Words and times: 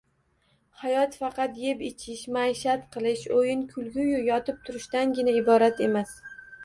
Hayot 0.83 1.17
faqat 1.23 1.59
yeb-ichish, 1.65 2.23
maishat 2.37 2.87
qilish, 2.95 3.25
o‘yin-kulgiyu 3.41 4.25
yotib-turishdangina 4.33 5.37
iborat 5.43 5.85
emas. 5.91 6.17